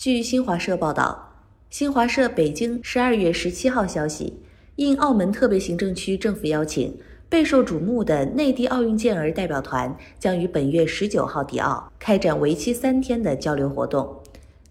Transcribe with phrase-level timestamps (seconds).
[0.00, 1.28] 据新华社报道，
[1.68, 4.40] 新华社北京十二月十七号消息，
[4.76, 6.96] 应澳门特别行政区政府邀请，
[7.28, 14.22] 备受瞩目的内地奥运健儿代表团将于本月十九号抵澳，开展为期三天的交流活动。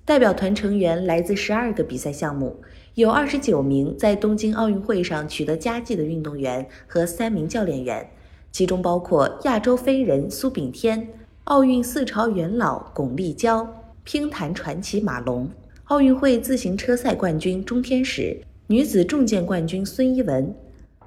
[0.04, 2.56] 代表团成员来自十二个比赛项目，
[2.96, 8.10] 有二十九名在东京奥运会上取得佳绩的运动员和三名教练员，
[8.52, 11.08] 其中包括亚洲飞人苏炳添、
[11.44, 13.68] 奥运四朝元老巩立姣、
[14.04, 15.50] 乒坛传奇马龙、
[15.86, 20.54] 奥运会自行车赛冠军钟天使、女子重剑冠军孙一文、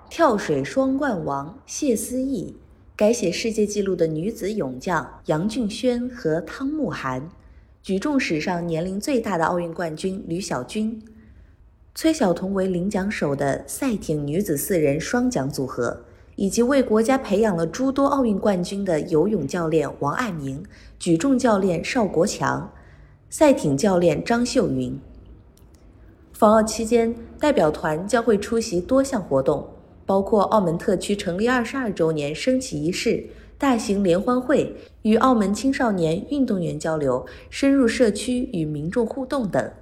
[0.09, 2.57] 跳水双冠王谢思义、
[2.95, 7.29] 改写世界纪录的女子泳将杨俊轩和汤慕涵。
[7.83, 11.02] 举重史上年龄最大的奥运冠军吕小军，
[11.97, 16.05] 崔晓彤为领奖手的赛艇女子四人双桨组合，
[16.37, 20.65] 以及为国家培养了诸多奥运冠军的游泳教练王爱明、
[21.01, 22.73] 举重教练邵国强、
[23.35, 25.01] 赛艇教练张秀云。
[26.35, 29.66] 访澳期间，代表团将会出席多项活动，
[30.05, 33.24] 包括澳门特区成立二十二周年升旗仪式。
[33.57, 39.73] 大型联欢会与澳门青少年运动员交流，深入社区与民众互动等。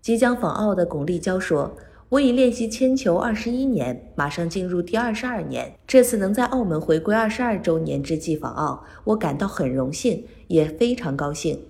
[0.00, 1.76] 即将访澳的巩立姣说
[2.10, 5.74] ：“我已练习铅球二十一年，马上进入第二十二年。
[5.88, 11.60] 这次能在澳门回归二十二周年之际访澳，我感到很荣幸，也非常高兴。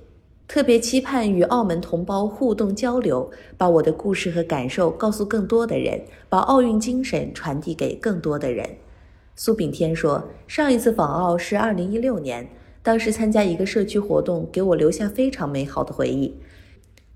[0.48, 8.64] 特别期盼与澳门同胞互动交流，把我的故事和感受告诉更多的人，把奥运精神传递给更多的人。”
[9.34, 12.48] 苏炳添说：“上一次访澳是二零一六年，
[12.82, 16.34] 当时参加一个社区活动，给我留下非常美好的回忆。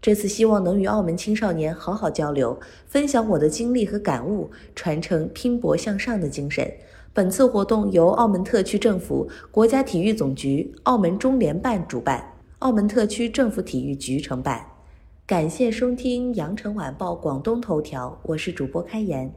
[0.02, 6.68] 这次希望能与澳门青少年好好交流，分享我的经历和感悟，传承拼搏向上的精神。
[7.12, 12.29] 本次活动由澳门特区政府、国家体育总局、澳门中联办主办，
[12.60, 14.66] 澳门特区政府体育局承办。
[15.26, 19.32] 感谢收听羊城晚报广东头条，我是主播开言。”